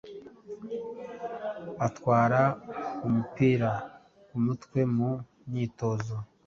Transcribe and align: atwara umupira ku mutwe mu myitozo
atwara 1.87 2.41
umupira 3.07 3.71
ku 4.27 4.35
mutwe 4.45 4.79
mu 4.95 5.11
myitozo 5.49 6.15